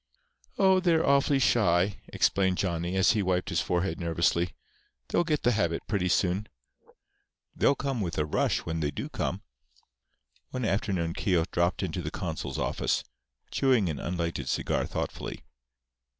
[0.57, 4.55] "Oh, they're awfully shy," explained Johnny, as he wiped his forehead nervously.
[5.09, 6.47] "They'll get the habit pretty soon.
[7.55, 9.43] They'll come with a rush when they do come."
[10.49, 13.03] One afternoon Keogh dropped into the consul's office,
[13.51, 15.43] chewing an unlighted cigar thoughtfully.